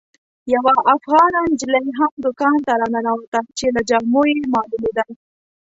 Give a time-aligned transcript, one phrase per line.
[0.53, 5.05] یوه افغانه نجلۍ هم دوکان ته راننوته چې له جامو یې معلومېده.